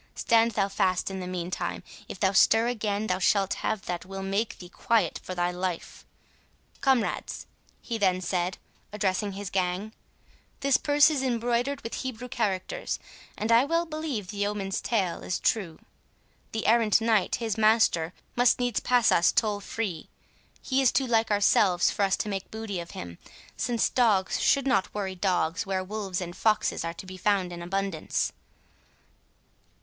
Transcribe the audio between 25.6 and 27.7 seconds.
where wolves and foxes are to be found in